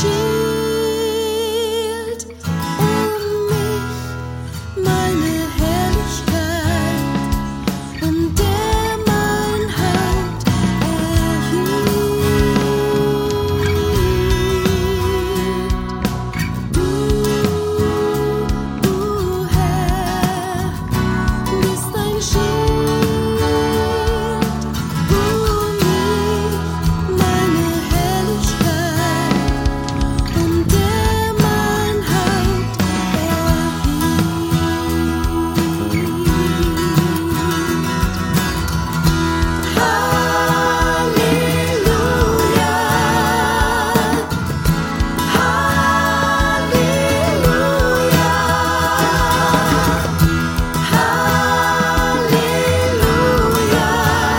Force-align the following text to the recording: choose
choose 0.00 0.39